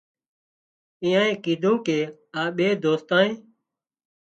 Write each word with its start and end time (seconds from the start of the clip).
اينانئي 1.03 1.33
ڪيڌون 1.43 1.75
ڪي 1.85 1.97
آ 2.41 2.43
ٻي 2.55 2.67
دوستانئي 2.83 3.31